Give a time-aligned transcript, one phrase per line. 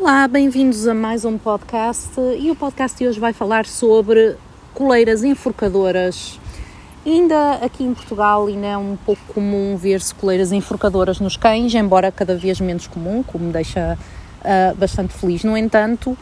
[0.00, 4.36] Olá, bem-vindos a mais um podcast e o podcast de hoje vai falar sobre
[4.72, 6.38] coleiras enforcadoras.
[7.04, 12.12] Ainda aqui em Portugal ainda é um pouco comum ver-se coleiras enforcadoras nos cães, embora
[12.12, 13.98] cada vez menos comum, o que me deixa
[14.40, 15.42] uh, bastante feliz.
[15.42, 16.16] No entanto, uh,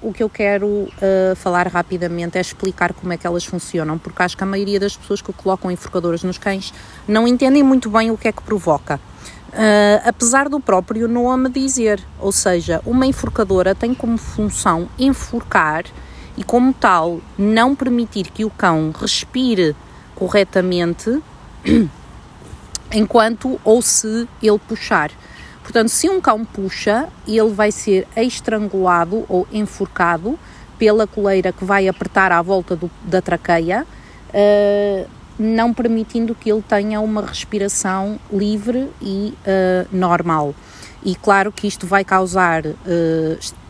[0.00, 4.22] o que eu quero uh, falar rapidamente é explicar como é que elas funcionam, porque
[4.22, 6.72] acho que a maioria das pessoas que colocam enforcadoras nos cães
[7.08, 9.00] não entendem muito bem o que é que provoca.
[9.50, 15.84] Uh, apesar do próprio nome dizer, ou seja, uma enforcadora tem como função enforcar
[16.36, 19.74] e, como tal, não permitir que o cão respire
[20.14, 21.20] corretamente
[22.94, 25.10] enquanto ou se ele puxar.
[25.62, 30.38] Portanto, se um cão puxa, ele vai ser estrangulado ou enforcado
[30.78, 33.84] pela coleira que vai apertar à volta do, da traqueia.
[34.28, 40.54] Uh, não permitindo que ele tenha uma respiração livre e uh, normal.
[41.02, 42.76] E claro que isto vai causar uh,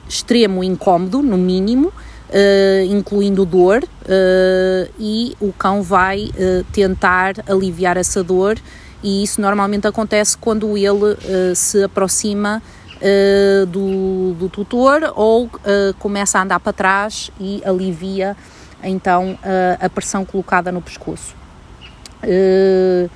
[0.08, 3.84] extremo incômodo, no mínimo, uh, incluindo dor,
[4.98, 6.30] e o cão vai
[6.72, 8.58] tentar aliviar essa dor,
[9.00, 12.60] e isso normalmente acontece quando ele se aproxima
[13.68, 15.48] do, do, tutor ou
[16.00, 18.36] começa a andar para trás e alivia
[18.82, 19.38] então
[19.78, 21.39] a pressão colocada no pescoço.
[22.22, 23.10] Uh,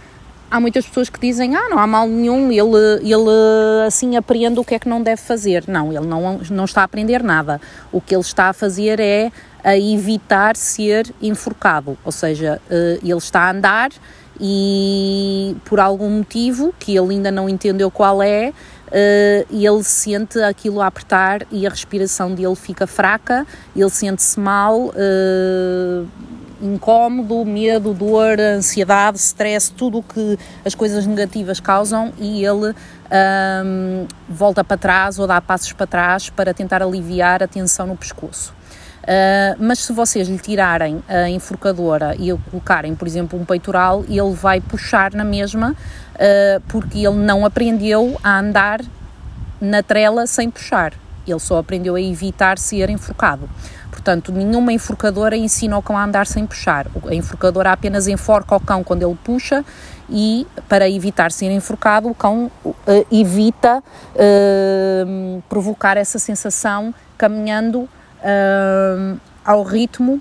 [0.51, 4.65] há muitas pessoas que dizem, ah, não há mal nenhum, ele, ele assim aprende o
[4.65, 5.65] que é que não deve fazer.
[5.67, 7.61] Não, ele não, não está a aprender nada.
[7.91, 9.33] O que ele está a fazer é
[9.65, 13.91] a evitar ser enforcado, ou seja, uh, ele está a andar
[14.39, 18.53] e por algum motivo que ele ainda não entendeu qual é,
[18.89, 24.93] uh, ele sente aquilo a apertar e a respiração dele fica fraca, ele sente-se mal,
[26.65, 32.75] incómodo, medo, dor, ansiedade, stress, tudo o que as coisas negativas causam e ele
[33.65, 37.97] um, volta para trás ou dá passos para trás para tentar aliviar a tensão no
[37.97, 38.55] pescoço.
[39.03, 44.33] Uh, mas se vocês lhe tirarem a enforcadora e colocarem, por exemplo, um peitoral, ele
[44.33, 48.81] vai puxar na mesma, uh, porque ele não aprendeu a andar
[49.61, 50.95] na trela sem puxar.
[51.27, 53.49] Ele só aprendeu a evitar ser enforcado.
[53.91, 56.87] Portanto, nenhuma enforcadora ensina o cão a andar sem puxar.
[57.07, 59.65] A enforcadora apenas enforca o cão quando ele puxa
[60.11, 62.75] e, para evitar ser enforcado, o cão uh,
[63.11, 63.83] evita
[64.15, 70.21] uh, provocar essa sensação caminhando uh, ao ritmo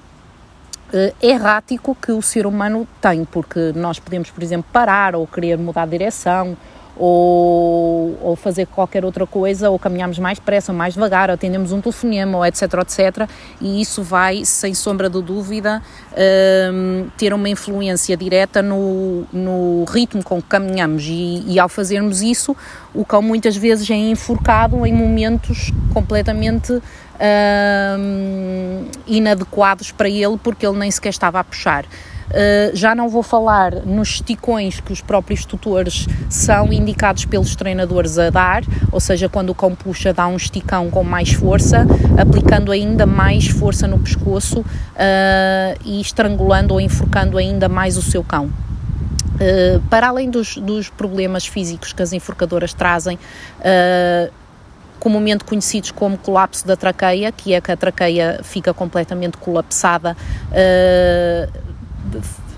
[1.19, 5.85] errático que o ser humano tem, porque nós podemos, por exemplo, parar ou querer mudar
[5.85, 6.55] de direção
[6.95, 11.71] ou, ou fazer qualquer outra coisa, ou caminhamos mais depressa, ou mais devagar, ou atendemos
[11.71, 15.81] um telefonema, ou etc, etc, e isso vai, sem sombra de dúvida,
[16.71, 22.21] um, ter uma influência direta no, no ritmo com que caminhamos, e, e ao fazermos
[22.21, 22.55] isso,
[22.93, 26.81] o cão muitas vezes é enforcado em momentos completamente
[27.19, 31.85] um, inadequados para ele, porque ele nem sequer estava a puxar.
[32.29, 38.17] Uh, já não vou falar nos esticões que os próprios tutores são indicados pelos treinadores
[38.17, 41.85] a dar, ou seja, quando o cão puxa, dá um esticão com mais força,
[42.17, 48.23] aplicando ainda mais força no pescoço uh, e estrangulando ou enforcando ainda mais o seu
[48.23, 48.45] cão.
[48.45, 53.19] Uh, para além dos, dos, problemas físicos que as enforcadoras trazem,
[54.99, 60.15] comumente conhecidos como colapso da traqueia, que é que a traqueia fica completamente colapsada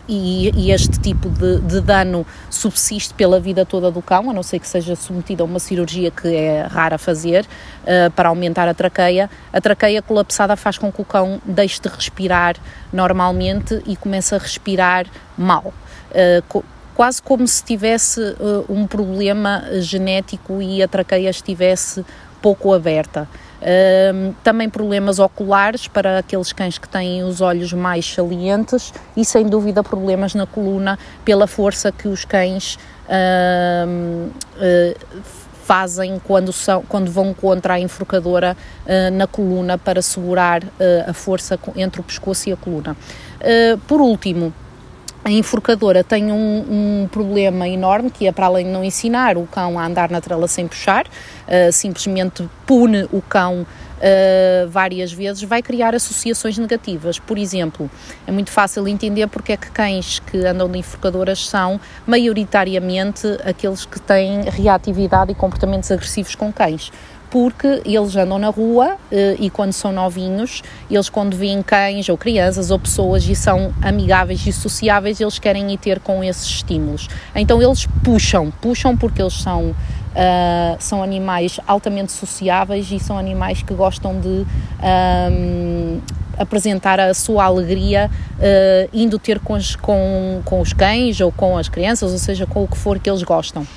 [0.07, 4.43] e, e, este tipo de, de, dano subsiste pela vida toda do cão, a não
[4.43, 8.73] ser que seja submetido a uma cirurgia que é rara fazer uh, para aumentar a
[8.73, 9.29] traqueia.
[9.51, 12.55] A traqueia colapsada faz com que o cão deixe de respirar
[12.93, 15.73] normalmente e comece a respirar mal.
[16.11, 16.63] Uh,
[16.93, 22.05] quase como se tivesse uh, um problema genético e a traqueia estivesse
[22.41, 23.27] pouco aberta.
[24.43, 29.83] Também problemas oculares para aqueles cães que têm os olhos mais salientes e, sem dúvida,
[29.83, 34.31] problemas na coluna pela força que os cães uh,
[35.63, 38.55] fazem quando, são, quando vão contra a enforcadora
[38.85, 40.69] uh, na coluna para segurar uh,
[41.07, 42.95] a força entre o pescoço e a coluna.
[43.87, 44.53] por último,
[45.25, 49.47] a enforcadora tem um, um, problema enorme que é para além de não ensinar o
[49.47, 55.41] cão a andar na trela sem puxar, uh, simplesmente pune o cão uh, várias vezes,
[55.41, 57.17] vai criar associações negativas.
[57.17, 57.89] Por exemplo,
[58.27, 63.83] é muito fácil entender porque é que cães que andam de enforcadoras são maioritariamente aqueles
[63.83, 66.91] que têm reatividade e comportamentos agressivos com cães
[67.35, 72.17] porque eles andam na rua eh, e quando são novinhos, eles quando veem cães ou
[72.17, 77.09] crianças ou pessoas e são amigáveis e sociáveis, eles querem ir ter com esses estímulos.
[77.35, 79.75] Então eles puxam, puxam porque eles são
[80.15, 84.45] Uh, são animais altamente sociáveis e são animais que gostam de
[85.29, 85.99] um,
[86.39, 91.57] apresentar a sua alegria uh, indo ter com, os, com, com os cães ou com
[91.57, 93.67] as crianças, ou seja, com o que for que eles gostam.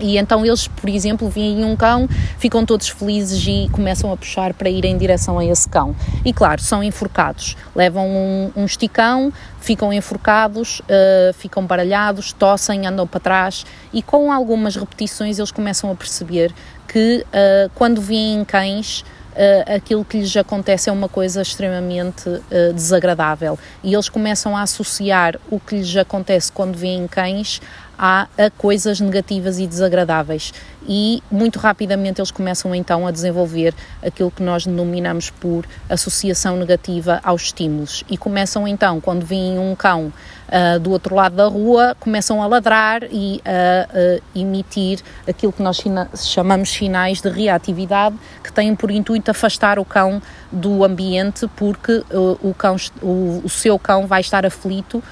[0.00, 2.08] E então eles, por exemplo, veem um cão,
[2.38, 5.94] ficam todos felizes e começam a puxar para ir em direção a esse cão.
[6.24, 13.06] E claro, são enforcados, levam um, um esticão, ficam enforcados, uh, ficam baralhados, tossem, andam
[13.06, 16.52] para trás e com algumas repetições eles começam a perceber
[16.86, 19.04] que uh, quando veem cães
[19.34, 24.62] uh, aquilo que lhes acontece é uma coisa extremamente uh, desagradável e eles começam a
[24.62, 27.60] associar o que lhes acontece quando veem cães
[27.98, 30.52] a, a coisas negativas e desagradáveis.
[30.86, 37.20] E muito rapidamente eles começam então a desenvolver aquilo que nós denominamos por associação negativa
[37.24, 38.04] aos estímulos.
[38.10, 40.12] E começam então quando veem um cão
[40.48, 45.82] uh, do outro lado da rua começam a ladrar e a, emitir aquilo que nós
[46.16, 50.20] chamamos sinais de reatividade que têm por intuito afastar o cão
[50.52, 55.02] do ambiente porque uh, o, cão, o, o seu cão vai estar aflito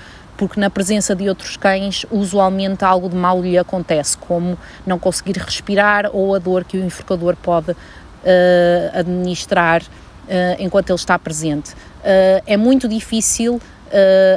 [0.42, 5.38] porque na presença de outros cães usualmente algo de mal lhe acontece, como não conseguir
[5.38, 7.76] respirar ou a dor que o enforcador pode uh,
[8.92, 9.86] administrar uh,
[10.58, 11.74] enquanto ele está presente.
[11.74, 13.60] Uh, é muito difícil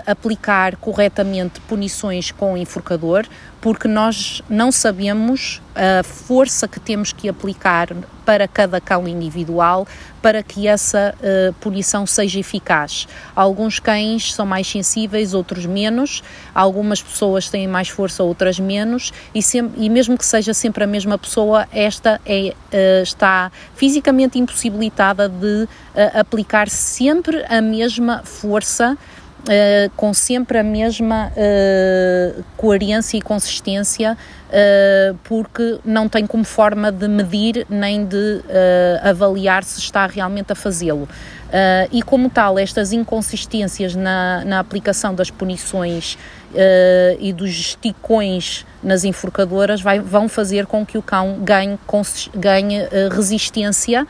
[0.06, 3.26] aplicar corretamente punições com enforcador,
[3.62, 7.90] porque nós não sabemos a força que temos que aplicar
[8.26, 9.88] para cada cão individual
[10.22, 13.08] para que essa uh, punição seja eficaz.
[13.36, 16.24] Alguns cães são mais sensíveis, outros menos,
[16.54, 20.88] algumas pessoas têm mais força, outras menos, e, sempre, e mesmo que seja sempre a
[20.88, 25.68] mesma pessoa, esta é, uh, está fisicamente impossibilitada de uh,
[26.20, 28.98] aplicar sempre a mesma força
[29.46, 34.18] uh, com sempre a mesma uh, coerência e consistência,
[34.50, 38.42] uh, porque não tem como forma de medir nem de
[39.02, 41.08] avaliar se está realmente a fazê-lo.
[41.92, 46.18] e como tal, estas inconsistências na, na aplicação das punições
[47.20, 51.78] e dos esticões nas enforcadoras vai, vão fazer com que o cão ganhe,
[52.36, 54.08] ganhe resistência,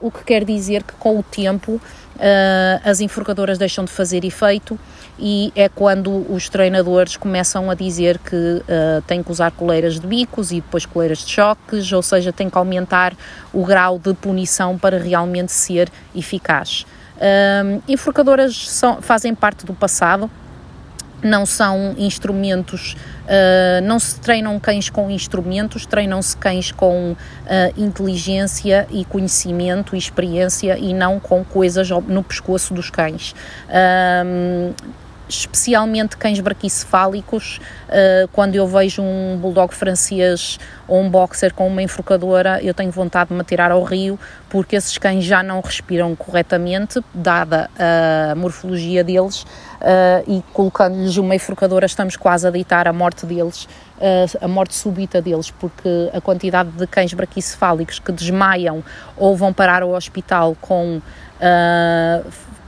[0.00, 1.80] o que quer dizer que com o tempo
[2.18, 4.78] uh, as enforcadoras deixam de fazer efeito
[5.18, 10.06] e é quando os treinadores começam a dizer que uh, têm que usar coleiras de
[10.06, 13.14] bicos e depois coleiras de choques, ou seja, tem que aumentar
[13.52, 16.86] o grau de punição para realmente ser eficaz.
[17.16, 20.30] Uh, enforcadoras são, fazem parte do passado,
[21.22, 27.16] não são instrumentos, uh, não se treinam cães com instrumentos, treinam-se cães com uh,
[27.76, 33.34] inteligência e conhecimento e experiência e não com coisas no pescoço dos cães.
[35.28, 41.82] Especialmente cães braquicefálicos, uh, quando eu vejo um bulldog francês ou um boxer com uma
[41.82, 46.16] enforcadora, eu tenho vontade de me tirar ao rio, porque esses cães já não respiram
[46.16, 47.68] corretamente, dada
[48.30, 53.64] a morfologia deles, uh, e colocando-lhes uma enforcadora estamos quase a deitar a morte deles,
[53.98, 58.82] uh, a morte súbita deles, porque a quantidade de cães braquicefálicos que desmaiam
[59.16, 61.00] ou vão parar ao hospital com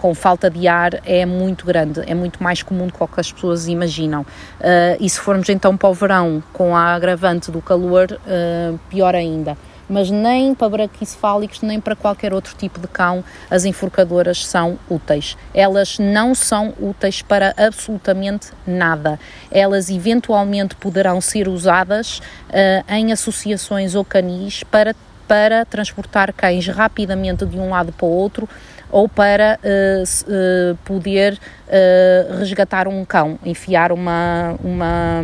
[0.01, 3.69] com falta de ar é muito grande, é muito mais comum do que, as pessoas
[3.69, 4.23] imaginam.
[4.23, 9.15] Uh, e se formos então para o verão com a agravante do calor, uh, pior
[9.15, 9.59] ainda.
[9.87, 15.37] Mas nem para braquicefálicos, nem para qualquer outro tipo de cão, as enforcadoras são úteis.
[15.53, 19.21] Elas não são úteis para absolutamente nada.
[19.51, 24.95] Elas eventualmente poderão ser usadas uh, em associações ou canis para
[25.31, 28.49] para transportar cães rapidamente de um lado para o outro
[28.91, 35.23] ou para uh, uh, poder uh, resgatar um cão, enfiar uma, uma,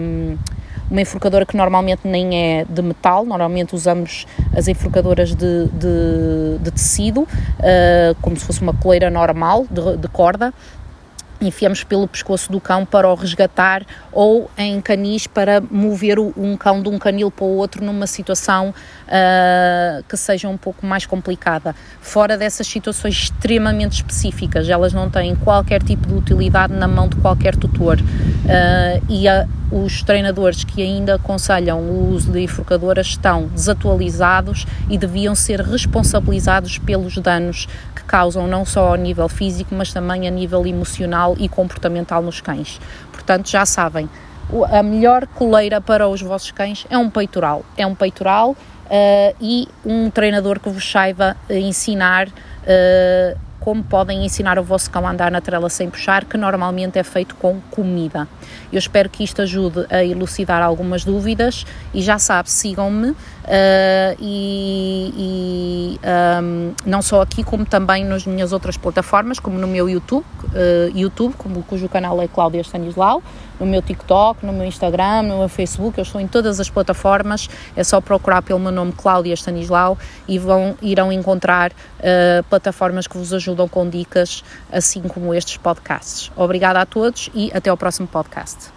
[0.91, 6.71] uma enforcadora que normalmente nem é de metal, normalmente usamos as enforcadoras de, de, de
[6.71, 7.27] tecido,
[8.21, 10.53] como se fosse uma coleira normal de, de corda,
[11.41, 16.83] enfiamos pelo pescoço do cão para o resgatar ou em canis para mover um cão
[16.83, 21.75] de um canil para o outro numa situação uh, que seja um pouco mais complicada.
[22.01, 27.17] Fora dessas situações extremamente específicas, elas não têm qualquer tipo de utilidade na mão de
[27.17, 33.47] qualquer tutor uh, e a, os treinadores que ainda aconselham o uso de enforcadoras estão
[33.49, 39.93] desatualizados e deviam ser responsabilizados pelos danos que causam não só ao nível físico, mas
[39.93, 42.81] também a nível emocional e comportamental nos cães.
[43.13, 44.09] Portanto, já sabem,
[44.71, 47.65] a melhor coleira para os vossos cães é um peitoral.
[47.77, 54.61] É um peitoral uh, e um treinador que vos saiba ensinar uh, como podem ensinar
[54.61, 58.29] o vosso cão a andar na trela sem puxar, que normalmente é feito com comida.
[58.73, 63.17] Eu espero que isto ajude a elucidar algumas dúvidas e já sabe, sigam-me uh,
[64.21, 66.01] e, e
[66.41, 70.97] um, não só aqui, como também nas minhas outras plataformas, como no meu YouTube, uh,
[70.97, 73.21] YouTube como, cujo canal é Cláudia Stanislau,
[73.59, 77.49] no meu TikTok, no meu Instagram, no meu Facebook, eu estou em todas as plataformas,
[77.75, 83.17] é só procurar pelo meu nome Cláudia Stanislau e vão, irão encontrar uh, plataformas que
[83.17, 86.31] vos ajudam com dicas, assim como estes podcasts.
[86.37, 88.76] Obrigada a todos e até ao próximo podcast.